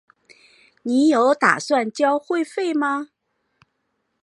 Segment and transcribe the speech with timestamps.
[0.81, 3.09] 你有打算缴会费吗？